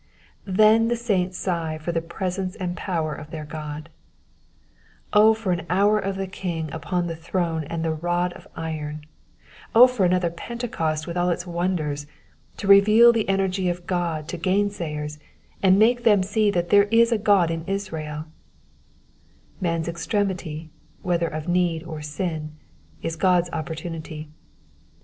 [0.47, 3.87] Then the saints sigh for the presence and power of their God:
[5.13, 9.05] Oh for an hour of the King upon the throne and the rod of iron
[9.73, 12.07] 1 Oh for another Pentecost with all its wonders,
[12.57, 15.19] to reveal the energy of God to gain Bayers,
[15.61, 18.23] and make them see that there is a God in Israeli
[19.61, 20.71] Man^s extremity,
[21.03, 22.53] whether of need or sin,
[23.03, 24.29] is God's opportunity.